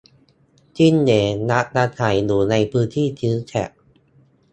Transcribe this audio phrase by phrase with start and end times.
[0.77, 3.69] จิ้งเหลน มักอาศัยอยู่ในพื้นที่ชื้นแฉะ